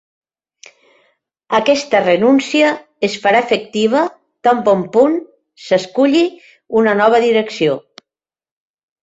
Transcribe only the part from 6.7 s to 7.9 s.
una nova direcció.